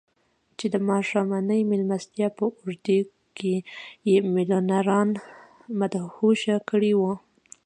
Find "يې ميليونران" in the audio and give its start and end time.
4.09-5.09